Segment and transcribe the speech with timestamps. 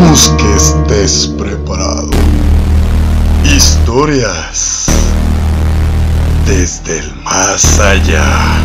[0.00, 2.08] Esperamos que estés preparado.
[3.44, 4.86] Historias
[6.46, 8.64] desde el más allá.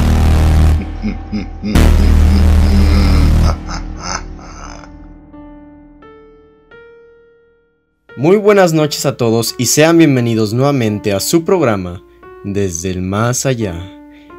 [8.15, 12.01] Muy buenas noches a todos y sean bienvenidos nuevamente a su programa
[12.45, 13.75] Desde el Más Allá.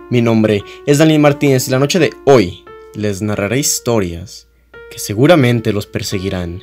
[0.08, 4.48] Mi nombre es Daniel Martínez y la noche de hoy les narraré historias
[4.90, 6.62] que seguramente los perseguirán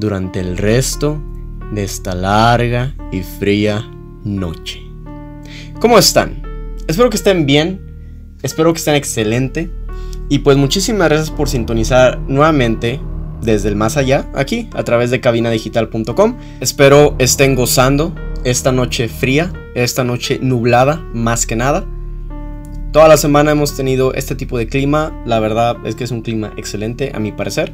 [0.00, 1.22] durante el resto
[1.72, 3.88] de esta larga y fría
[4.24, 4.82] noche.
[5.78, 6.42] ¿Cómo están?
[6.88, 7.80] Espero que estén bien,
[8.42, 9.70] espero que estén excelente
[10.28, 13.00] y pues muchísimas gracias por sintonizar nuevamente
[13.42, 16.36] desde el más allá, aquí, a través de cabinadigital.com.
[16.60, 21.86] Espero estén gozando esta noche fría, esta noche nublada, más que nada.
[22.92, 26.22] Toda la semana hemos tenido este tipo de clima, la verdad es que es un
[26.22, 27.72] clima excelente a mi parecer.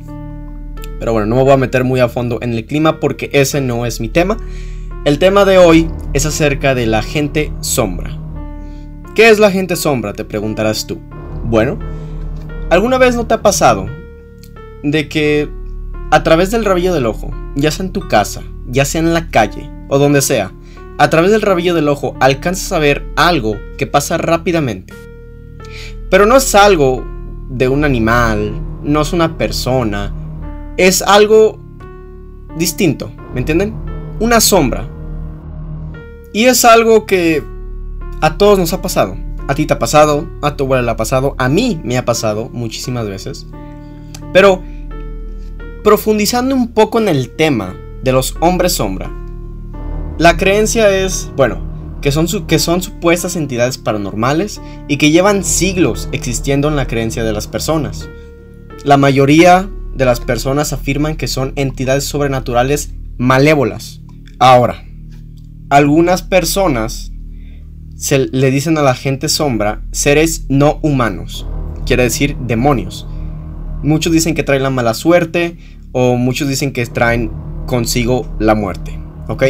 [0.98, 3.60] Pero bueno, no me voy a meter muy a fondo en el clima porque ese
[3.60, 4.36] no es mi tema.
[5.04, 8.18] El tema de hoy es acerca de la gente sombra.
[9.14, 10.12] ¿Qué es la gente sombra?
[10.12, 11.00] Te preguntarás tú.
[11.44, 11.78] Bueno,
[12.70, 13.86] ¿alguna vez no te ha pasado
[14.82, 15.48] de que
[16.10, 19.28] a través del rabillo del ojo, ya sea en tu casa, ya sea en la
[19.30, 20.52] calle o donde sea,
[20.98, 24.94] a través del rabillo del ojo alcanzas a ver algo que pasa rápidamente.
[26.10, 27.04] Pero no es algo
[27.48, 30.12] de un animal, no es una persona,
[30.76, 31.58] es algo
[32.56, 33.74] distinto, ¿me entienden?
[34.20, 34.88] Una sombra.
[36.32, 37.42] Y es algo que
[38.20, 39.16] a todos nos ha pasado.
[39.48, 42.04] A ti te ha pasado, a tu abuela le ha pasado, a mí me ha
[42.04, 43.46] pasado muchísimas veces.
[44.32, 44.62] Pero
[45.84, 49.10] profundizando un poco en el tema de los hombres sombra,
[50.18, 51.60] la creencia es, bueno,
[52.00, 57.22] que son, que son supuestas entidades paranormales y que llevan siglos existiendo en la creencia
[57.22, 58.08] de las personas.
[58.84, 64.00] La mayoría de las personas afirman que son entidades sobrenaturales malévolas.
[64.38, 64.84] Ahora,
[65.70, 67.12] algunas personas
[67.96, 71.46] se le dicen a la gente sombra seres no humanos,
[71.86, 73.06] quiere decir demonios.
[73.82, 75.56] Muchos dicen que traen la mala suerte
[75.92, 77.32] o muchos dicen que traen
[77.66, 79.44] consigo la muerte, ¿ok?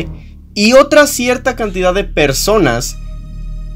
[0.54, 2.96] Y otra cierta cantidad de personas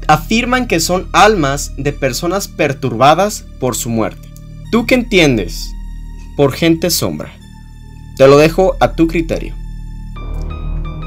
[0.07, 4.29] afirman que son almas de personas perturbadas por su muerte.
[4.71, 5.69] ¿Tú qué entiendes
[6.41, 7.31] por gente sombra?
[8.17, 9.53] Te lo dejo a tu criterio.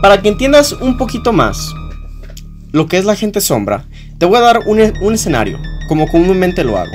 [0.01, 1.75] Para que entiendas un poquito más
[2.71, 3.85] lo que es la gente sombra,
[4.19, 5.59] te voy a dar un, un escenario,
[5.89, 6.93] como comúnmente lo hago.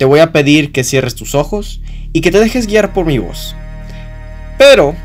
[0.00, 1.80] Te voy a pedir que cierres tus ojos
[2.12, 3.54] y que te dejes guiar por mi voz.
[4.58, 4.96] Pero,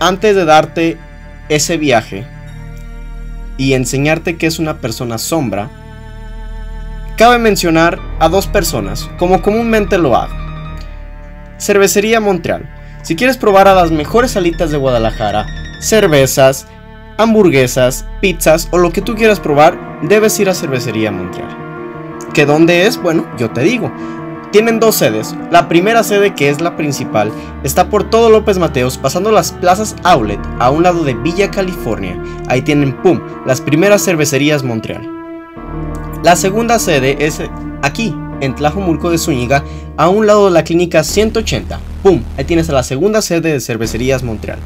[0.00, 0.96] antes de darte
[1.50, 2.26] ese viaje
[3.58, 5.68] y enseñarte que es una persona sombra,
[7.18, 10.45] cabe mencionar a dos personas, como comúnmente lo hago.
[11.58, 12.68] Cervecería Montreal.
[13.02, 15.46] Si quieres probar a las mejores salitas de Guadalajara,
[15.80, 16.66] cervezas,
[17.18, 21.48] hamburguesas, pizzas o lo que tú quieras probar, debes ir a Cervecería Montreal.
[22.34, 23.00] ¿Que dónde es?
[23.00, 23.90] Bueno, yo te digo.
[24.52, 25.34] Tienen dos sedes.
[25.50, 27.30] La primera sede, que es la principal,
[27.62, 32.20] está por todo López Mateos, pasando las plazas Outlet a un lado de Villa California.
[32.48, 35.10] Ahí tienen, ¡pum!, las primeras cervecerías Montreal.
[36.22, 37.40] La segunda sede es
[37.82, 39.64] aquí, en Tlajomulco de Zúñiga,
[39.96, 41.78] a un lado de la clínica 180.
[42.02, 42.22] ¡Pum!
[42.36, 44.58] Ahí tienes a la segunda sede de Cervecerías Montreal.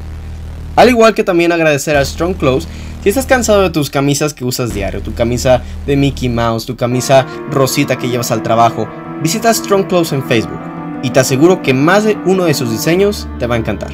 [0.76, 2.68] Al igual que también agradecer a Strong Clothes
[3.02, 6.76] si estás cansado de tus camisas que usas diario, tu camisa de Mickey Mouse, tu
[6.76, 8.88] camisa rosita que llevas al trabajo,
[9.22, 10.60] visita Strong Clothes en Facebook
[11.02, 13.90] y te aseguro que más de uno de sus diseños te va a encantar.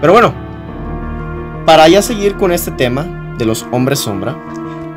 [0.00, 0.34] Pero bueno,
[1.66, 4.38] para ya seguir con este tema de los hombres sombra,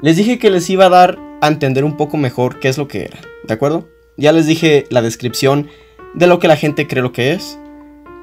[0.02, 2.88] les dije que les iba a dar a entender un poco mejor qué es lo
[2.88, 3.88] que era, ¿de acuerdo?
[4.18, 5.68] Ya les dije la descripción
[6.14, 7.58] de lo que la gente cree lo que es,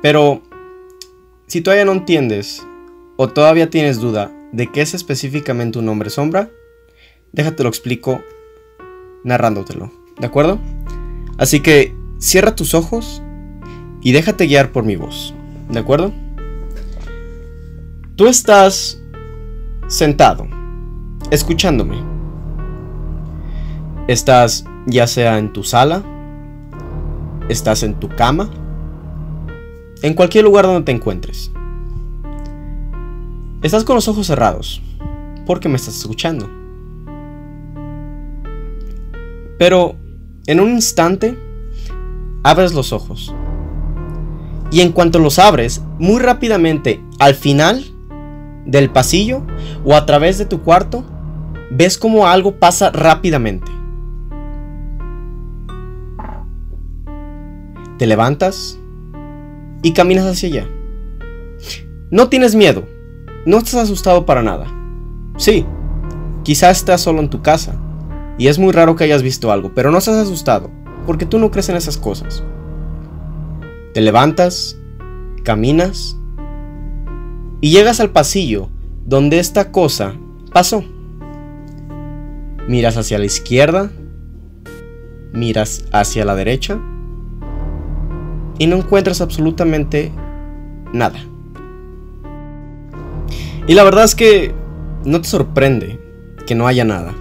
[0.02, 0.42] pero
[1.46, 2.62] si todavía no entiendes
[3.16, 6.50] o todavía tienes duda de qué es específicamente un hombre sombra,
[7.32, 8.22] déjate lo explico
[9.24, 10.58] narrándotelo, ¿de acuerdo?
[11.38, 13.22] Así que cierra tus ojos
[14.02, 15.34] y déjate guiar por mi voz,
[15.68, 16.12] ¿de acuerdo?
[18.16, 19.00] Tú estás
[19.86, 20.46] sentado,
[21.30, 21.96] escuchándome.
[24.08, 26.02] Estás ya sea en tu sala,
[27.48, 28.50] estás en tu cama,
[30.02, 31.52] en cualquier lugar donde te encuentres.
[33.62, 34.80] Estás con los ojos cerrados,
[35.46, 36.48] porque me estás escuchando.
[39.58, 39.96] Pero
[40.46, 41.36] en un instante,
[42.42, 43.34] abres los ojos.
[44.70, 47.84] Y en cuanto los abres, muy rápidamente, al final
[48.64, 49.42] del pasillo
[49.84, 51.04] o a través de tu cuarto,
[51.70, 53.77] ves como algo pasa rápidamente.
[57.98, 58.78] Te levantas
[59.82, 60.68] y caminas hacia allá.
[62.10, 62.86] No tienes miedo,
[63.44, 64.66] no estás asustado para nada.
[65.36, 65.66] Sí,
[66.42, 67.74] quizás estás solo en tu casa,
[68.38, 70.70] y es muy raro que hayas visto algo, pero no estás asustado,
[71.06, 72.44] porque tú no crees en esas cosas.
[73.94, 74.78] Te levantas,
[75.42, 76.16] caminas,
[77.60, 78.68] y llegas al pasillo
[79.04, 80.14] donde esta cosa
[80.52, 80.84] pasó.
[82.68, 83.90] Miras hacia la izquierda,
[85.32, 86.78] miras hacia la derecha,
[88.58, 90.12] y no encuentras absolutamente
[90.92, 91.18] nada.
[93.66, 94.54] Y la verdad es que
[95.04, 96.00] no te sorprende
[96.46, 97.14] que no haya nada.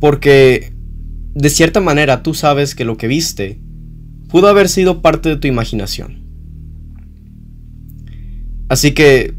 [0.00, 0.74] Porque
[1.34, 3.60] de cierta manera tú sabes que lo que viste
[4.28, 6.24] pudo haber sido parte de tu imaginación.
[8.68, 9.34] Así que,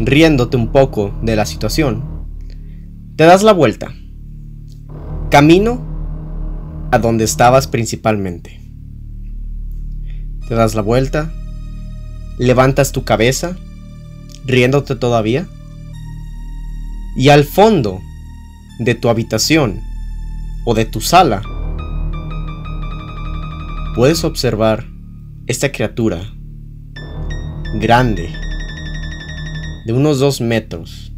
[0.00, 2.04] riéndote un poco de la situación,
[3.16, 3.92] te das la vuelta.
[5.30, 5.87] Camino
[6.90, 8.60] a donde estabas principalmente.
[10.48, 11.32] Te das la vuelta,
[12.38, 13.56] levantas tu cabeza,
[14.46, 15.46] riéndote todavía,
[17.16, 18.00] y al fondo
[18.78, 19.80] de tu habitación
[20.64, 21.42] o de tu sala,
[23.94, 24.86] puedes observar
[25.46, 26.20] esta criatura
[27.74, 28.32] grande,
[29.86, 31.12] de unos dos metros,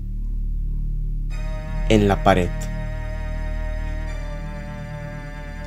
[1.89, 2.49] en la pared.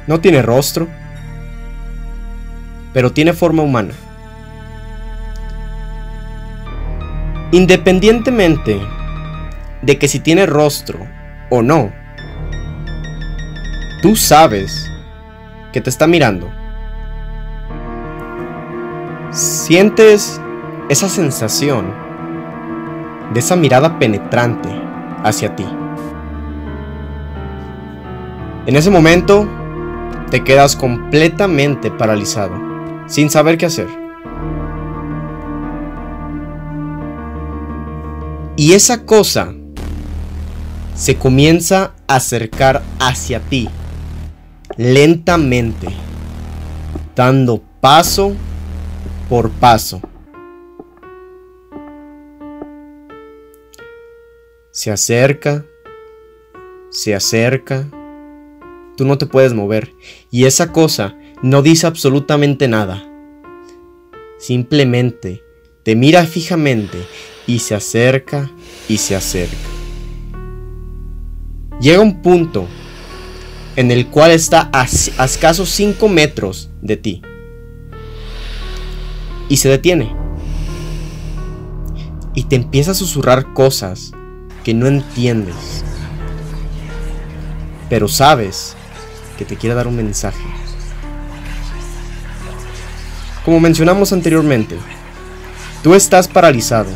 [0.08, 0.88] No tiene rostro,
[2.94, 3.94] pero tiene forma humana.
[7.52, 8.80] Independientemente
[9.82, 11.00] de que si tiene rostro
[11.50, 11.92] o no,
[14.02, 14.92] tú sabes
[15.72, 16.52] que te está mirando.
[19.32, 20.42] Sientes
[20.90, 21.86] esa sensación
[23.34, 24.70] de esa mirada penetrante
[25.24, 25.66] hacia ti.
[28.66, 29.48] En ese momento
[30.34, 32.56] te quedas completamente paralizado,
[33.06, 33.88] sin saber qué hacer.
[38.56, 39.54] Y esa cosa
[40.96, 43.70] se comienza a acercar hacia ti,
[44.76, 45.90] lentamente,
[47.16, 48.34] dando paso
[49.30, 50.02] por paso.
[54.72, 55.64] Se acerca,
[56.90, 57.86] se acerca,
[58.98, 59.94] tú no te puedes mover
[60.34, 63.08] y esa cosa no dice absolutamente nada.
[64.40, 65.44] Simplemente
[65.84, 66.98] te mira fijamente
[67.46, 68.50] y se acerca
[68.90, 69.56] y se acerca.
[71.80, 72.68] Llega un punto
[73.76, 77.22] en el cual está a, escasos 5 metros de ti.
[79.50, 80.16] Y se detiene.
[82.34, 84.14] Y te empieza a susurrar cosas
[84.64, 85.86] que no entiendes.
[87.88, 88.76] Pero sabes
[89.38, 90.44] que te quiere dar un mensaje.
[93.46, 94.78] Como mencionamos anteriormente,
[95.82, 96.90] tú estás paralizado.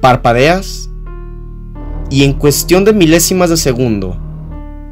[0.00, 0.88] Parpadeas
[2.10, 4.18] y en cuestión de milésimas de segundo,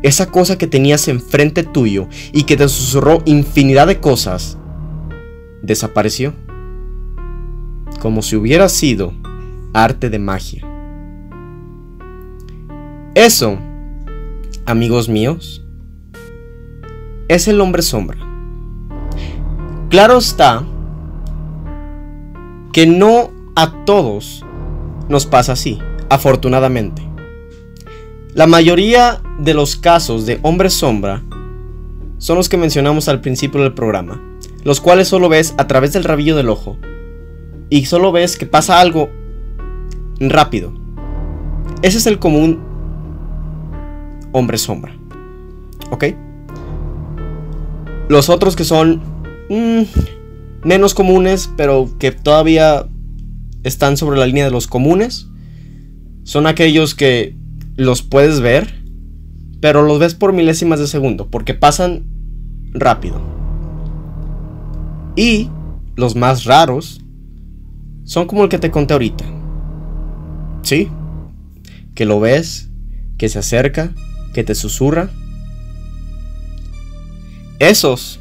[0.03, 4.59] esa cosa que tenías enfrente tuyo y que te susurró infinidad de cosas,
[5.63, 6.35] desapareció.
[8.01, 9.13] Como si hubiera sido
[9.75, 10.67] arte de magia.
[13.15, 13.59] Eso,
[14.67, 15.65] amigos míos,
[17.29, 18.19] es el hombre sombra.
[19.89, 20.65] Claro está
[22.73, 24.45] que no a todos
[25.09, 27.03] nos pasa así, afortunadamente.
[28.35, 31.23] La mayoría de los casos de hombre sombra
[32.19, 34.23] son los que mencionamos al principio del programa,
[34.63, 36.79] los cuales solo ves a través del rabillo del ojo
[37.71, 39.11] y solo ves que pasa algo
[40.21, 40.73] rápido.
[41.83, 42.70] Ese es el común
[44.33, 44.95] hombre sombra.
[45.91, 46.05] ¿Ok?
[48.09, 49.03] Los otros que son
[49.49, 49.83] mm,
[50.65, 52.87] menos comunes, pero que todavía
[53.63, 55.29] están sobre la línea de los comunes,
[56.25, 57.37] son aquellos que
[57.77, 58.75] los puedes ver,
[59.61, 62.05] pero los ves por milésimas de segundo, porque pasan
[62.73, 63.21] rápido.
[65.17, 65.51] Y
[65.97, 67.01] los más raros
[68.05, 69.25] son como el que te conté ahorita.
[70.63, 70.89] Sí,
[71.95, 72.71] que lo ves,
[73.19, 73.95] que se acerca,
[74.45, 75.11] te susurra.
[77.59, 78.21] Esos,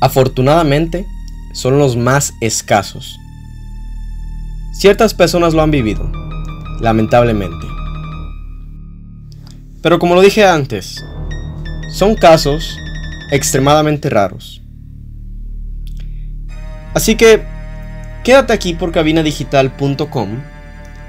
[0.00, 1.06] afortunadamente,
[1.52, 3.18] son los más escasos.
[4.72, 6.10] Ciertas personas lo han vivido,
[6.80, 7.66] lamentablemente.
[9.82, 11.02] Pero como lo dije antes,
[11.92, 12.76] son casos
[13.30, 14.62] extremadamente raros.
[16.94, 17.42] Así que
[18.24, 20.55] quédate aquí por cabinadigital.com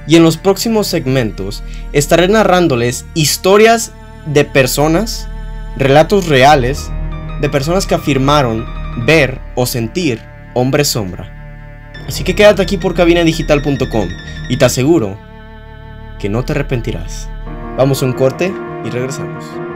[0.07, 3.91] y en los próximos segmentos estaré narrándoles historias
[4.25, 5.27] de personas,
[5.77, 6.89] relatos reales,
[7.41, 8.65] de personas que afirmaron
[9.05, 10.21] ver o sentir
[10.53, 11.33] hombre sombra.
[12.07, 14.09] Así que quédate aquí por cabinadigital.com
[14.49, 15.19] y te aseguro
[16.19, 17.29] que no te arrepentirás.
[17.77, 18.51] Vamos a un corte
[18.85, 19.66] y regresamos.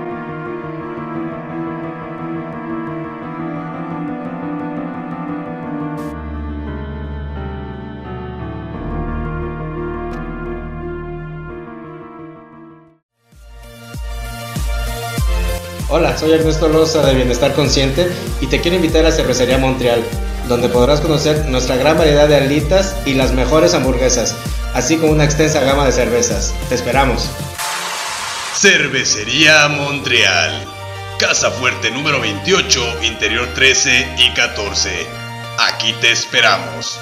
[15.94, 20.02] Hola, soy Ernesto Rosa de Bienestar Consciente y te quiero invitar a Cervecería Montreal,
[20.48, 24.38] donde podrás conocer nuestra gran variedad de alitas y las mejores hamburguesas,
[24.74, 26.56] así como una extensa gama de cervezas.
[26.70, 27.30] Te esperamos.
[28.56, 30.66] Cervecería Montreal.
[31.20, 34.92] Casa Fuerte número 28, Interior 13 y 14.
[35.60, 37.02] Aquí te esperamos.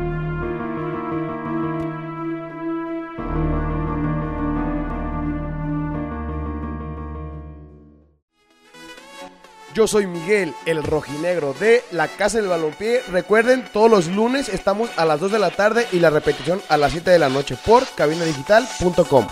[9.73, 13.01] Yo soy Miguel, el rojinegro de la Casa del Balompié.
[13.09, 16.77] Recuerden, todos los lunes estamos a las 2 de la tarde y la repetición a
[16.77, 19.27] las 7 de la noche por cabinadigital.com.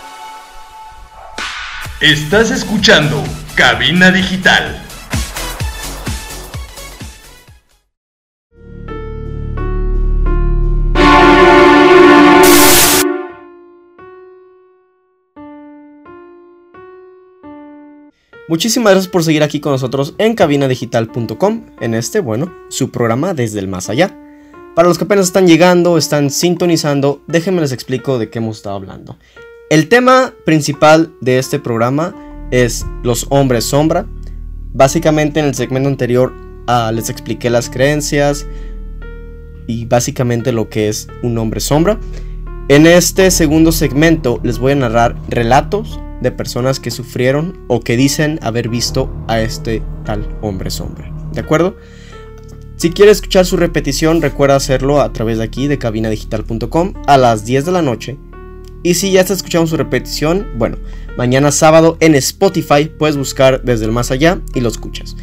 [2.00, 3.22] Estás escuchando
[3.54, 4.89] Cabina Digital.
[18.50, 23.60] Muchísimas gracias por seguir aquí con nosotros en cabinadigital.com, en este, bueno, su programa desde
[23.60, 24.18] el más allá.
[24.74, 28.74] Para los que apenas están llegando, están sintonizando, déjenme les explico de qué hemos estado
[28.74, 29.16] hablando.
[29.70, 32.12] El tema principal de este programa
[32.50, 34.06] es los hombres sombra.
[34.74, 36.34] Básicamente en el segmento anterior
[36.66, 38.48] ah, les expliqué las creencias
[39.68, 42.00] y básicamente lo que es un hombre sombra.
[42.68, 47.96] En este segundo segmento les voy a narrar relatos de personas que sufrieron o que
[47.96, 51.12] dicen haber visto a este tal hombre sombra.
[51.32, 51.76] ¿De acuerdo?
[52.76, 57.44] Si quieres escuchar su repetición, recuerda hacerlo a través de aquí, de cabinadigital.com, a las
[57.44, 58.18] 10 de la noche.
[58.82, 60.78] Y si ya estás escuchando su repetición, bueno,
[61.18, 65.14] mañana sábado en Spotify puedes buscar desde el más allá y lo escuchas.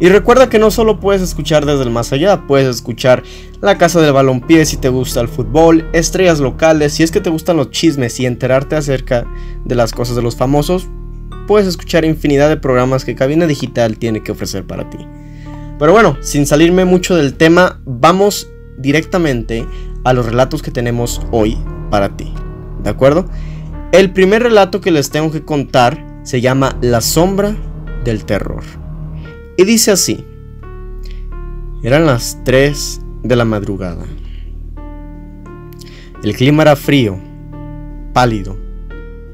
[0.00, 3.24] Y recuerda que no solo puedes escuchar desde el más allá, puedes escuchar
[3.60, 7.30] La Casa del Balompié si te gusta el fútbol, estrellas locales si es que te
[7.30, 9.26] gustan los chismes y enterarte acerca
[9.64, 10.88] de las cosas de los famosos,
[11.48, 14.98] puedes escuchar infinidad de programas que Cabina Digital tiene que ofrecer para ti.
[15.80, 19.66] Pero bueno, sin salirme mucho del tema, vamos directamente
[20.04, 21.58] a los relatos que tenemos hoy
[21.90, 22.32] para ti.
[22.84, 23.26] ¿De acuerdo?
[23.90, 27.56] El primer relato que les tengo que contar se llama La sombra
[28.04, 28.62] del terror.
[29.58, 30.24] Y dice así.
[31.82, 34.06] Eran las 3 de la madrugada.
[36.22, 37.18] El clima era frío,
[38.12, 38.56] pálido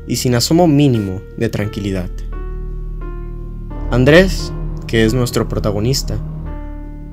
[0.06, 2.08] y sin asomo mínimo de tranquilidad.
[3.90, 4.50] Andrés,
[4.86, 6.16] que es nuestro protagonista,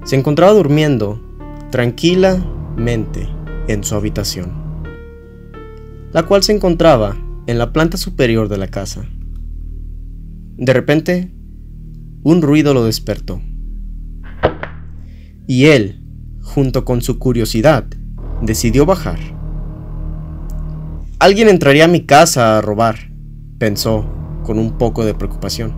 [0.06, 1.22] se encontraba durmiendo
[1.70, 3.28] tranquilamente
[3.68, 4.54] en su habitación,
[6.14, 9.06] la cual se encontraba en la planta superior de la casa.
[10.56, 11.41] De repente,
[12.24, 13.42] un ruido lo despertó.
[15.48, 16.04] Y él,
[16.42, 17.86] junto con su curiosidad,
[18.42, 19.20] decidió bajar.
[21.20, 23.12] Alguien entraría a mi casa a robar,
[23.58, 24.06] pensó
[24.44, 25.74] con un poco de preocupación.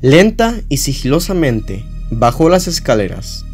[0.00, 3.44] Lenta y sigilosamente bajó las escaleras.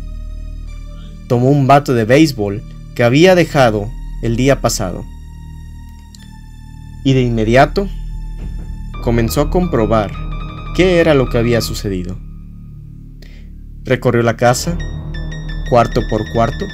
[1.28, 2.62] Tomó un bate de béisbol
[2.94, 3.88] que había dejado
[4.22, 5.04] el día pasado.
[7.04, 7.88] Y de inmediato
[9.02, 10.29] comenzó a comprobar
[10.80, 12.16] qué era lo que había sucedido.
[13.84, 14.78] Recorrió la casa,
[15.68, 16.64] cuarto por cuarto,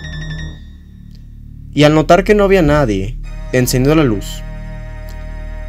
[1.72, 3.18] y al notar que no había nadie,
[3.50, 4.44] encendió la luz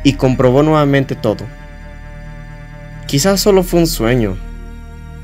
[0.03, 1.45] y comprobó nuevamente todo.
[3.07, 4.37] Quizás solo fue un sueño,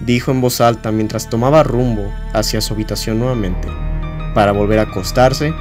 [0.03, 3.67] dijo en voz alta mientras tomaba rumbo hacia su habitación nuevamente,
[4.34, 5.53] para volver a acostarse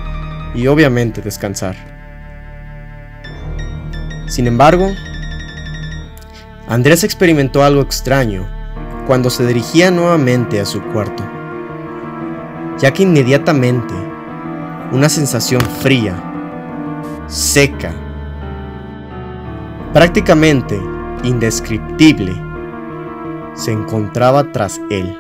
[0.55, 1.77] y obviamente descansar.
[4.27, 4.89] Sin embargo,
[6.69, 8.47] Andrés experimentó algo extraño
[9.07, 11.25] cuando se dirigía nuevamente a su cuarto,
[12.79, 13.95] ya que inmediatamente
[14.93, 16.15] una sensación fría,
[17.27, 17.93] seca,
[19.93, 20.81] prácticamente
[21.25, 22.33] indescriptible,
[23.55, 25.19] se encontraba tras él.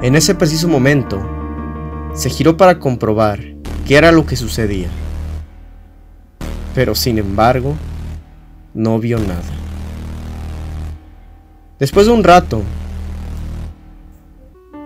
[0.00, 1.20] En ese preciso momento,
[2.14, 3.40] se giró para comprobar
[3.86, 4.88] qué era lo que sucedía.
[6.74, 7.74] Pero sin embargo,
[8.74, 9.42] no vio nada.
[11.78, 12.62] Después de un rato,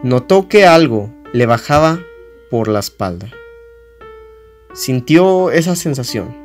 [0.03, 1.99] notó que algo le bajaba
[2.51, 3.31] por la espalda.
[4.73, 6.37] Sintió esa sensación.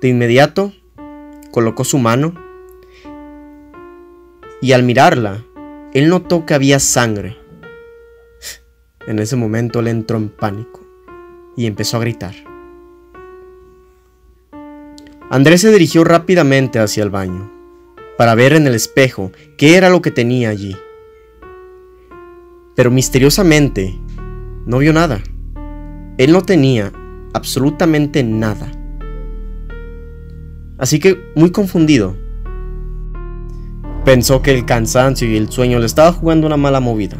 [0.00, 0.72] De inmediato,
[1.52, 2.34] colocó su mano
[4.60, 5.44] y al mirarla,
[5.92, 7.36] él notó que había sangre.
[9.06, 10.80] En ese momento él entró en pánico
[11.56, 12.51] y empezó a gritar.
[15.32, 17.50] Andrés se dirigió rápidamente hacia el baño
[18.18, 20.76] para ver en el espejo qué era lo que tenía allí.
[22.76, 23.98] Pero misteriosamente
[24.66, 25.22] no vio nada.
[26.18, 26.92] Él no tenía
[27.32, 28.70] absolutamente nada.
[30.76, 32.14] Así que, muy confundido,
[34.04, 37.16] pensó que el cansancio y el sueño le estaba jugando una mala movida.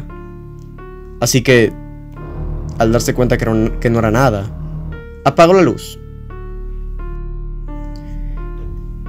[1.19, 1.73] Así que,
[2.77, 4.55] al darse cuenta que no, era nada,
[5.25, 5.97] apagó la luz.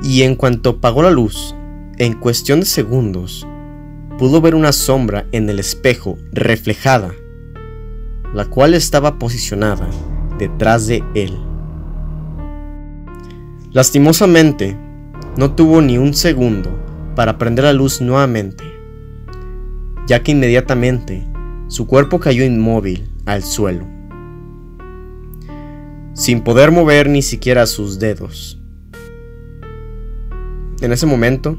[0.05, 1.55] Y en cuanto apagó la luz,
[1.97, 3.47] en cuestión de segundos,
[4.19, 7.15] pudo ver una sombra en el espejo reflejada,
[8.35, 9.89] la cual estaba posicionada
[10.39, 11.35] detrás de él.
[13.73, 14.77] Lastimosamente,
[15.39, 16.71] no tuvo ni un segundo
[17.17, 18.63] para prender la luz nuevamente,
[20.07, 21.27] ya que inmediatamente
[21.69, 23.87] su cuerpo cayó inmóvil al suelo,
[26.13, 28.61] sin poder mover ni siquiera sus dedos.
[30.85, 31.57] En ese momento,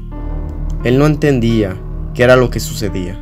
[0.84, 1.76] él no entendía
[2.14, 3.20] qué era lo que sucedía.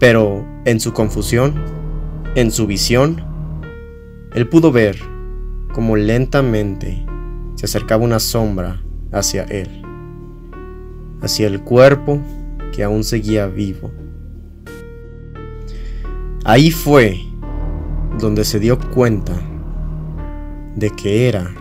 [0.00, 1.54] Pero en su confusión,
[2.34, 3.22] en su visión,
[4.34, 4.98] él pudo ver
[5.72, 7.06] cómo lentamente
[7.54, 9.82] se acercaba una sombra hacia él,
[11.22, 12.20] hacia el cuerpo
[12.74, 13.92] que aún seguía vivo.
[16.44, 17.20] Ahí fue
[18.18, 19.32] donde se dio cuenta
[20.74, 21.54] de que era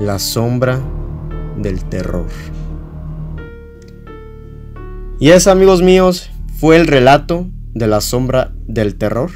[0.00, 0.80] la sombra
[1.58, 2.28] del terror.
[5.20, 9.30] Y ese, amigos míos, fue el relato de la sombra del terror.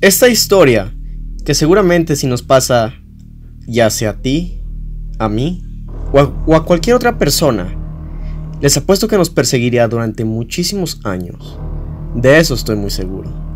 [0.00, 0.94] Esta historia,
[1.44, 2.94] que seguramente si nos pasa
[3.66, 4.62] ya sea a ti,
[5.18, 5.62] a mí
[6.12, 7.76] o a, o a cualquier otra persona,
[8.60, 11.58] les apuesto que nos perseguiría durante muchísimos años.
[12.14, 13.49] De eso estoy muy seguro.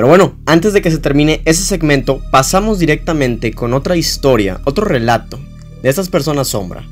[0.00, 4.86] Pero bueno, antes de que se termine ese segmento, pasamos directamente con otra historia, otro
[4.86, 5.38] relato
[5.82, 6.88] de estas personas sombra.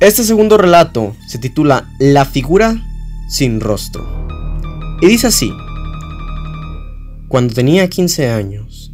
[0.00, 2.74] Este segundo relato se titula La figura
[3.28, 4.04] sin rostro.
[5.00, 5.52] Y dice así.
[7.28, 8.92] Cuando tenía 15 años,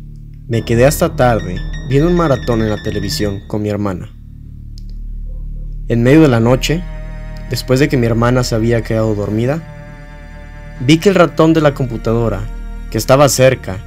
[0.48, 1.56] me quedé hasta tarde
[1.88, 4.14] viendo un maratón en la televisión con mi hermana.
[5.88, 6.84] En medio de la noche,
[7.48, 9.75] después de que mi hermana se había quedado dormida,
[10.80, 12.40] vi que el ratón de la computadora,
[12.90, 13.78] que estaba cerca,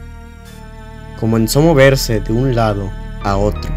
[1.19, 2.91] comenzó a moverse de un lado
[3.23, 3.71] a otro.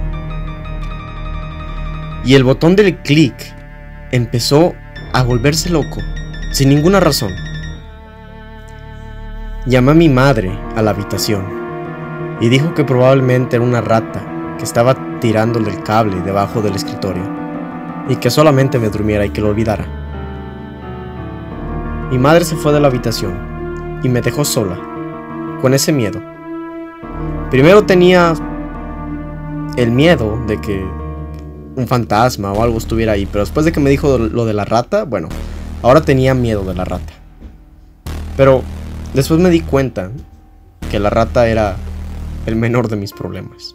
[2.24, 3.34] Y el botón del clic
[4.12, 4.74] empezó
[5.12, 6.00] a volverse loco,
[6.52, 7.32] sin ninguna razón.
[9.66, 11.46] Llamé a mi madre a la habitación
[12.40, 17.22] y dijo que probablemente era una rata que estaba tirándole el cable debajo del escritorio
[18.08, 20.01] y que solamente me durmiera y que lo olvidara.
[22.12, 24.76] Mi madre se fue de la habitación y me dejó sola,
[25.62, 26.20] con ese miedo.
[27.50, 28.34] Primero tenía
[29.78, 30.86] el miedo de que
[31.74, 34.66] un fantasma o algo estuviera ahí, pero después de que me dijo lo de la
[34.66, 35.30] rata, bueno,
[35.80, 37.14] ahora tenía miedo de la rata.
[38.36, 38.62] Pero
[39.14, 40.10] después me di cuenta
[40.90, 41.78] que la rata era
[42.44, 43.74] el menor de mis problemas.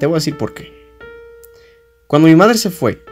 [0.00, 0.72] Te voy a decir por qué.
[2.06, 3.04] Cuando mi madre se fue,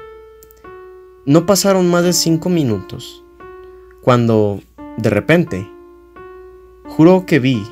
[1.27, 3.21] no pasaron más de cinco minutos
[4.05, 4.61] cuando,
[4.99, 5.67] de repente,
[6.85, 7.67] juro que vi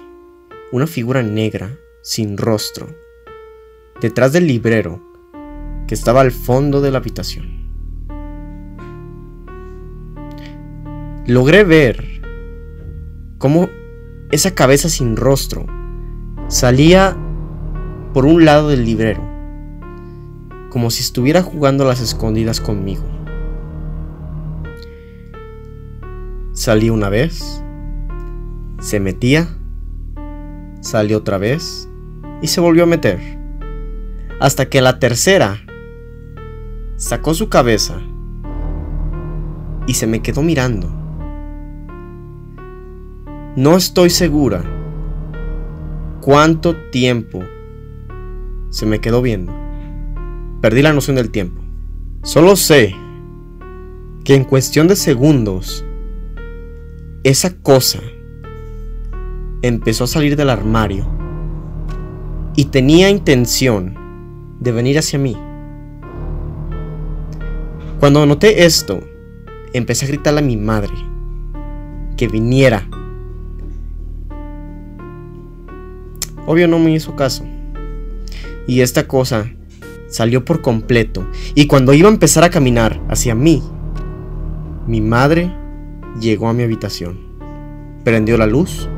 [0.73, 2.89] una figura negra sin rostro
[4.01, 5.03] detrás del librero
[5.87, 7.69] que estaba al fondo de la habitación.
[11.27, 12.23] Logré ver
[13.37, 13.69] cómo
[14.31, 15.67] esa cabeza sin rostro
[16.49, 17.15] salía
[18.15, 19.23] por un lado del librero,
[20.71, 23.12] como si estuviera jugando a las escondidas conmigo.
[26.63, 27.61] Salía una vez,
[28.79, 29.49] se metía,
[30.81, 31.89] salió otra vez
[32.41, 33.19] y se volvió a meter.
[34.39, 35.59] Hasta que la tercera
[36.95, 38.01] sacó su cabeza
[39.89, 40.87] y se me quedó mirando.
[43.57, 44.63] No estoy segura
[46.21, 47.43] cuánto tiempo
[48.71, 49.53] se me quedó viendo.
[50.61, 51.61] Perdí la noción del tiempo.
[52.23, 52.95] Solo sé
[54.23, 55.85] que en cuestión de segundos,
[57.25, 58.01] esa cosa
[59.63, 61.07] empezó a salir del armario
[62.57, 65.37] y tenía intención de venir hacia mí.
[68.01, 69.01] Cuando noté esto,
[69.73, 70.93] empecé a gritarle a mi madre
[72.17, 72.89] que viniera.
[76.45, 77.45] Obvio no me hizo caso.
[78.67, 79.49] Y esta cosa
[80.09, 81.25] salió por completo.
[81.55, 83.63] Y cuando iba a empezar a caminar hacia mí,
[84.89, 85.62] mi madre
[86.21, 87.19] llegó a mi habitación,
[88.05, 88.89] prendió la luz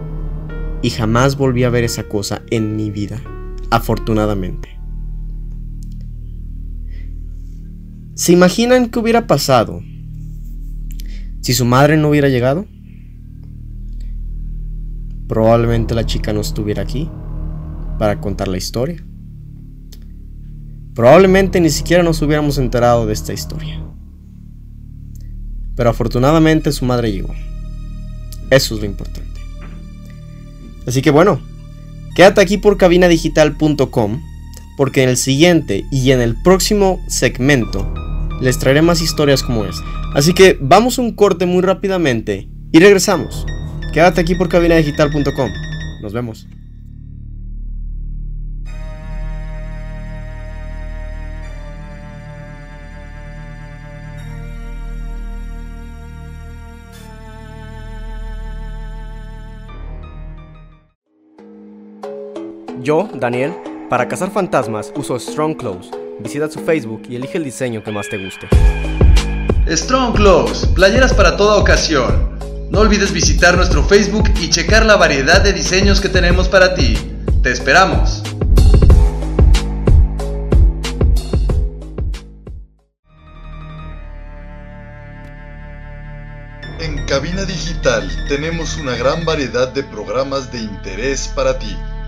[0.82, 3.20] y jamás volví a ver esa cosa en mi vida,
[3.70, 4.68] afortunadamente.
[8.14, 9.82] ¿Se imaginan qué hubiera pasado
[11.40, 12.66] si su madre no hubiera llegado?
[15.26, 17.10] Probablemente la chica no estuviera aquí
[17.98, 19.04] para contar la historia.
[20.94, 23.82] Probablemente ni siquiera nos hubiéramos enterado de esta historia.
[25.76, 27.34] Pero afortunadamente su madre llegó.
[28.50, 29.40] Eso es lo importante.
[30.86, 31.40] Así que bueno,
[32.14, 34.20] quédate aquí por cabinadigital.com
[34.76, 37.92] porque en el siguiente y en el próximo segmento
[38.40, 39.84] les traeré más historias como esta.
[40.14, 43.46] Así que vamos un corte muy rápidamente y regresamos.
[43.92, 45.50] Quédate aquí por cabinadigital.com.
[46.02, 46.46] Nos vemos.
[62.84, 63.54] Yo, Daniel,
[63.88, 65.90] para cazar fantasmas uso Strong Clothes.
[66.20, 68.46] Visita su Facebook y elige el diseño que más te guste.
[69.66, 72.38] Strong Clothes, playeras para toda ocasión.
[72.70, 76.94] No olvides visitar nuestro Facebook y checar la variedad de diseños que tenemos para ti.
[77.42, 78.22] Te esperamos.
[86.80, 91.74] En Cabina Digital tenemos una gran variedad de programas de interés para ti.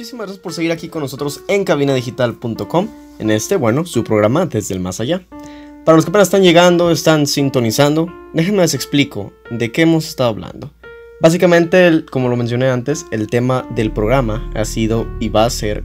[0.00, 4.72] Muchísimas gracias por seguir aquí con nosotros en cabinadigital.com en este, bueno, su programa desde
[4.72, 5.26] el más allá.
[5.84, 10.30] Para los que apenas están llegando, están sintonizando, déjenme les explico de qué hemos estado
[10.30, 10.72] hablando.
[11.20, 15.84] Básicamente, como lo mencioné antes, el tema del programa ha sido y va a ser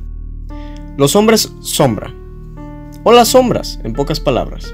[0.95, 2.15] los hombres sombra.
[3.03, 4.73] O las sombras, en pocas palabras.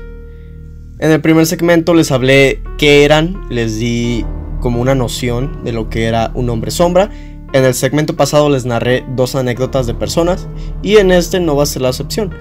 [1.00, 4.24] En el primer segmento les hablé qué eran, les di
[4.60, 7.10] como una noción de lo que era un hombre sombra.
[7.54, 10.48] En el segmento pasado les narré dos anécdotas de personas
[10.82, 12.34] y en este no va a ser la excepción.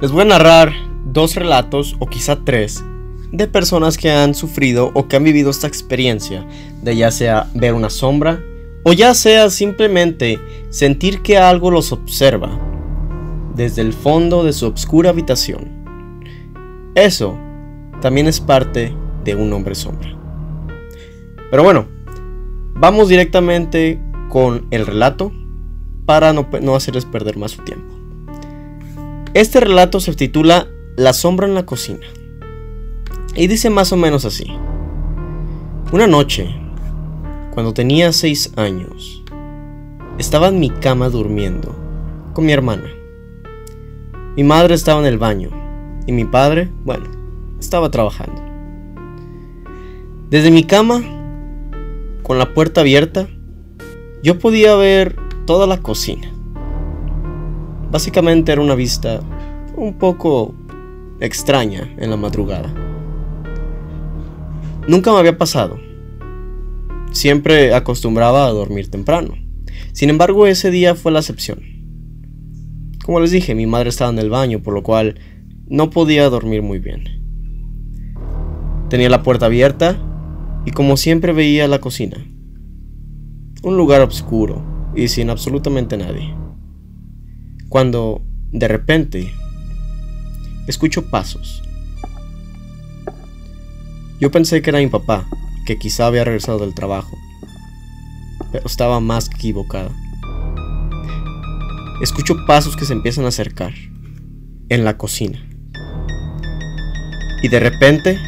[0.00, 0.72] Les voy a narrar
[1.04, 2.84] dos relatos o quizá tres
[3.32, 6.46] de personas que han sufrido o que han vivido esta experiencia
[6.82, 8.40] de ya sea ver una sombra
[8.84, 10.38] o ya sea simplemente
[10.70, 12.50] sentir que algo los observa
[13.56, 15.82] desde el fondo de su oscura habitación.
[16.94, 17.36] Eso
[18.00, 20.16] también es parte de un hombre sombra.
[21.50, 21.86] Pero bueno,
[22.74, 25.32] vamos directamente con el relato
[26.06, 27.94] para no, no hacerles perder más su tiempo.
[29.34, 32.06] Este relato se titula La sombra en la cocina.
[33.34, 34.46] Y dice más o menos así.
[35.90, 36.54] Una noche,
[37.52, 39.22] cuando tenía 6 años,
[40.18, 41.74] estaba en mi cama durmiendo
[42.32, 42.90] con mi hermana.
[44.36, 45.50] Mi madre estaba en el baño
[46.06, 47.04] y mi padre, bueno,
[47.58, 48.40] estaba trabajando.
[50.30, 51.02] Desde mi cama,
[52.22, 53.28] con la puerta abierta,
[54.22, 56.32] yo podía ver toda la cocina.
[57.90, 59.20] Básicamente era una vista
[59.76, 60.54] un poco
[61.20, 62.72] extraña en la madrugada.
[64.88, 65.78] Nunca me había pasado.
[67.12, 69.34] Siempre acostumbraba a dormir temprano.
[69.92, 71.60] Sin embargo, ese día fue la excepción.
[73.04, 75.18] Como les dije, mi madre estaba en el baño, por lo cual
[75.68, 77.04] no podía dormir muy bien.
[78.88, 79.98] Tenía la puerta abierta
[80.64, 82.18] y como siempre veía la cocina.
[83.62, 86.34] Un lugar oscuro y sin absolutamente nadie.
[87.68, 89.32] Cuando, de repente,
[90.66, 91.62] escucho pasos
[94.20, 95.26] Yo pensé que era mi papá,
[95.66, 97.16] que quizá había regresado del trabajo,
[98.52, 99.90] pero estaba más que equivocada.
[102.00, 103.72] Escucho pasos que se empiezan a acercar
[104.68, 105.44] en la cocina.
[107.42, 108.18] Y de repente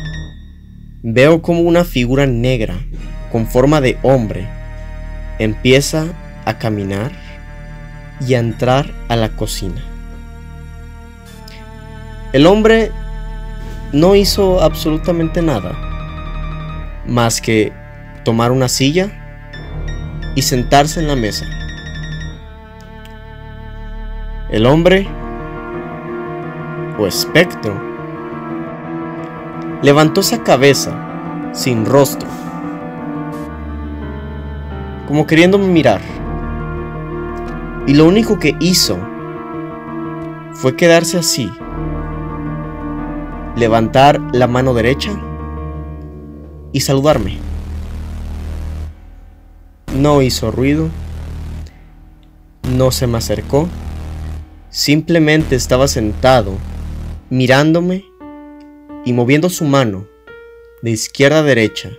[1.07, 2.77] veo como una figura negra
[3.31, 4.49] con forma de hombre
[5.38, 6.07] empieza
[6.47, 7.12] a caminar
[8.27, 9.83] y a entrar a la cocina.
[12.33, 12.90] El hombre
[13.93, 15.73] no hizo absolutamente nada
[17.07, 17.71] más que
[18.25, 19.11] tomar una silla
[20.35, 21.45] y sentarse en la mesa.
[24.51, 25.07] El hombre
[26.99, 27.93] o espectro
[29.85, 32.27] levantó esa cabeza sin rostro,
[35.07, 36.01] como queriéndome mirar.
[37.87, 38.97] Y lo único que hizo
[40.55, 41.53] fue quedarse así
[43.57, 45.12] levantar la mano derecha
[46.73, 47.37] y saludarme.
[49.94, 50.88] No hizo ruido,
[52.75, 53.68] no se me acercó,
[54.70, 56.53] simplemente estaba sentado
[57.29, 58.13] mirándome
[59.05, 60.07] y moviendo su mano
[60.83, 61.90] de izquierda a derecha,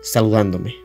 [0.00, 0.76] saludándome.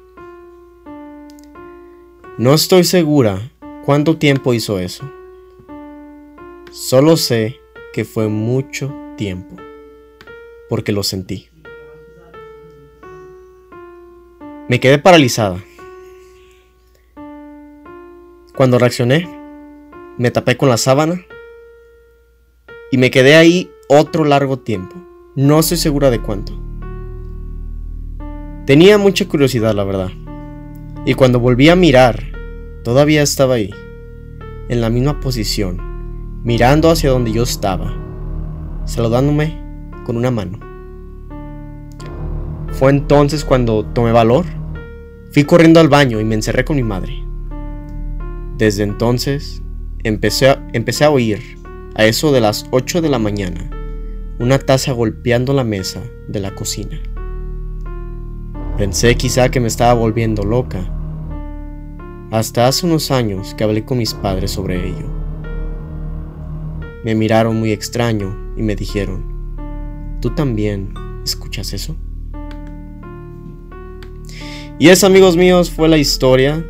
[2.38, 3.52] No estoy segura
[3.84, 5.10] cuánto tiempo hizo eso.
[6.72, 7.60] Solo sé
[7.94, 9.58] que fue mucho tiempo
[10.70, 11.50] porque lo sentí.
[14.68, 15.64] Me quedé paralizada.
[18.56, 19.28] Cuando reaccioné,
[20.18, 21.26] me tapé con la sábana
[22.92, 25.09] y me quedé ahí otro largo tiempo.
[25.36, 26.54] No estoy segura de cuánto.
[28.66, 30.10] Tenía mucha curiosidad, la verdad.
[31.06, 32.24] Y cuando volví a mirar,
[32.84, 33.70] todavía estaba ahí,
[34.70, 37.94] en la misma posición, mirando hacia donde yo estaba,
[38.86, 39.56] saludándome
[40.04, 40.60] con una mano.
[42.72, 44.46] Fue entonces cuando tomé valor,
[45.32, 47.24] fui corriendo al baño y me encerré con mi madre.
[48.58, 49.62] Desde entonces
[50.04, 51.40] empecé a, empecé a oír,
[51.94, 53.70] a eso de las 8 de la mañana,
[54.40, 56.98] una taza golpeando la mesa de la cocina.
[58.78, 60.80] Pensé quizá que me estaba volviendo loca.
[62.32, 65.12] Hasta hace unos años que hablé con mis padres sobre ello.
[67.04, 70.94] Me miraron muy extraño y me dijeron, ¿Tú también
[71.26, 71.98] escuchas eso?
[74.80, 76.66] Y esa, amigos míos, fue la historia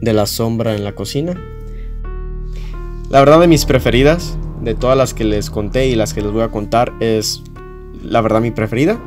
[0.00, 1.34] de la sombra en la cocina.
[3.10, 6.32] La verdad de mis preferidas, de todas las que les conté y las que les
[6.32, 7.42] voy a contar, es
[8.02, 8.98] la verdad mi preferida.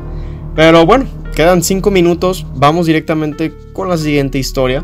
[0.56, 4.84] Pero bueno, quedan 5 minutos, vamos directamente con la siguiente historia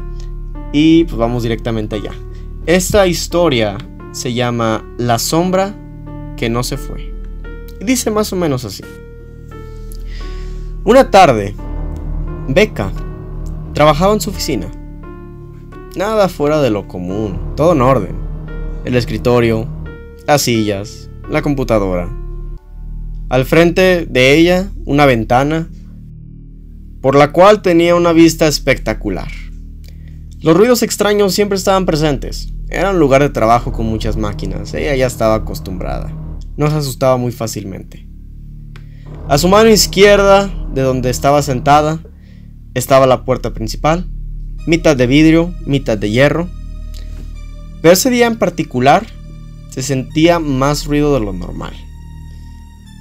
[0.72, 2.12] y pues vamos directamente allá.
[2.66, 3.78] Esta historia
[4.12, 5.76] se llama La sombra
[6.38, 7.14] que no se fue.
[7.80, 8.84] Y dice más o menos así.
[10.84, 11.54] Una tarde,
[12.48, 12.92] Becca
[13.74, 14.68] trabajaba en su oficina.
[15.96, 18.16] Nada fuera de lo común, todo en orden.
[18.86, 19.68] El escritorio,
[20.30, 22.10] las sillas, la computadora.
[23.30, 25.70] Al frente de ella, una ventana,
[27.02, 29.30] por la cual tenía una vista espectacular.
[30.42, 32.54] Los ruidos extraños siempre estaban presentes.
[32.70, 34.74] Era un lugar de trabajo con muchas máquinas.
[34.74, 36.14] Ella ya estaba acostumbrada
[36.60, 38.06] no se asustaba muy fácilmente.
[39.30, 42.00] A su mano izquierda, de donde estaba sentada,
[42.74, 44.06] estaba la puerta principal,
[44.68, 46.50] mitad de vidrio, mitad de hierro.
[47.82, 49.08] Pero ese día en particular
[49.70, 51.74] se sentía más ruido de lo normal.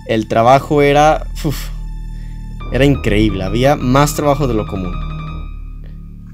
[0.07, 1.27] El trabajo era...
[2.73, 4.95] era increíble, había más trabajo de lo común.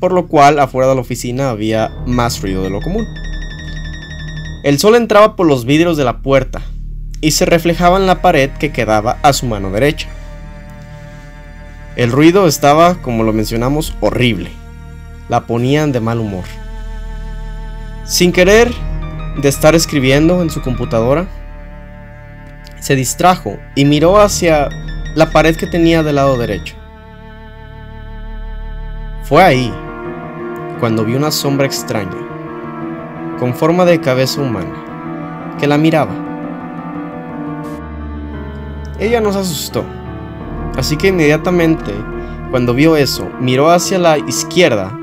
[0.01, 3.07] Por lo cual afuera de la oficina había más ruido de lo común.
[4.62, 6.62] El sol entraba por los vidrios de la puerta,
[7.25, 10.09] y se reflejaba en la pared que quedaba a su mano derecha.
[11.97, 14.51] El ruido estaba, como lo mencionamos, horrible.
[15.31, 16.44] La ponían de mal humor.
[18.05, 18.70] Sin querer
[19.37, 21.27] de estar escribiendo en su computadora,
[22.79, 24.68] se distrajo y miró hacia
[25.14, 26.77] la pared que tenía del lado derecho.
[29.23, 29.73] Fue ahí
[30.81, 32.16] cuando vio una sombra extraña,
[33.38, 36.12] con forma de cabeza humana, que la miraba.
[38.99, 39.85] Ella no se asustó.
[40.77, 41.92] Así que inmediatamente,
[42.51, 44.97] cuando vio eso, miró hacia la izquierda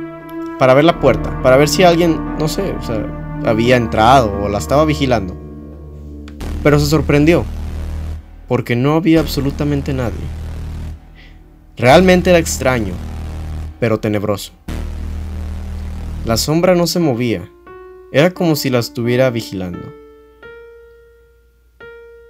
[0.60, 4.50] para ver la puerta, para ver si alguien, no sé, o sea, había entrado o
[4.50, 5.36] la estaba vigilando.
[6.64, 7.46] Pero se sorprendió,
[8.48, 10.26] porque no había absolutamente nadie.
[11.78, 12.94] Realmente era extraño,
[13.80, 14.54] pero tenebroso.
[16.26, 17.50] La sombra no se movía,
[18.12, 19.92] era como si la estuviera vigilando.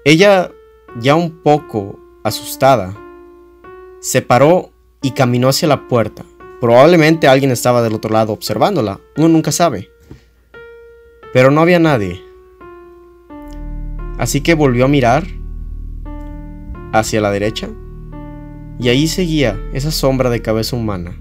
[0.05, 0.51] Ella
[0.99, 2.97] ya un poco asustada,
[3.99, 4.71] Se paró
[5.03, 6.23] y caminó hacia la puerta.
[6.59, 9.90] Probablemente alguien estaba del otro lado observándola, uno nunca sabe.
[11.33, 12.21] Pero no había nadie.
[14.17, 15.25] Así que volvió a mirar
[16.93, 17.69] hacia la derecha
[18.81, 21.15] y ahí seguía esa sombra de cabeza humana,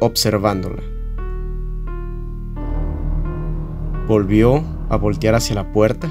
[0.00, 0.82] observándola.
[4.08, 6.08] Volvió a voltear hacia la puerta,